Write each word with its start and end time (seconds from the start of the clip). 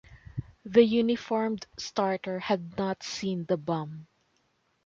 The 0.65 0.81
uniformed 0.83 1.67
starter 1.77 2.39
had 2.39 2.75
not 2.75 3.03
seen 3.03 3.45
the 3.45 3.55
bum. 3.55 4.07